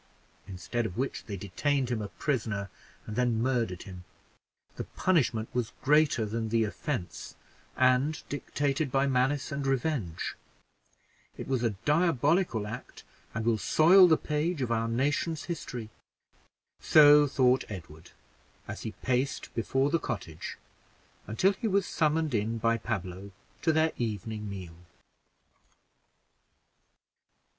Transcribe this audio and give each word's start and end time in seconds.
instead 0.47 0.87
of 0.87 0.97
which 0.97 1.25
they 1.25 1.37
detained 1.37 1.91
him 1.91 2.01
a 2.01 2.07
prisoner 2.07 2.71
and 3.05 3.15
then 3.15 3.39
murdered 3.39 3.83
him. 3.83 4.03
The 4.75 4.85
punishment 4.85 5.47
was 5.53 5.73
greater 5.83 6.25
than 6.25 6.49
the 6.49 6.63
offense, 6.63 7.35
and 7.77 8.19
dictated 8.27 8.91
by 8.91 9.05
malice 9.05 9.51
and 9.51 9.67
revenge; 9.67 10.33
it 11.37 11.47
was 11.47 11.61
a 11.61 11.75
diabolical 11.85 12.65
act, 12.65 13.03
and 13.35 13.45
will 13.45 13.59
soil 13.59 14.07
the 14.07 14.17
page 14.17 14.63
of 14.63 14.71
our 14.71 14.87
nation's 14.87 15.43
history." 15.43 15.91
So 16.79 17.27
thought 17.27 17.63
Edward, 17.69 18.09
as 18.67 18.81
he 18.81 18.93
paced 19.03 19.53
before 19.53 19.91
the 19.91 19.99
cottage, 19.99 20.57
until 21.27 21.53
he 21.53 21.67
was 21.67 21.85
summoned 21.85 22.33
in 22.33 22.57
by 22.57 22.77
Pablo 22.77 23.29
to 23.61 23.71
their 23.71 23.91
evening 23.97 24.49
meal. 24.49 24.77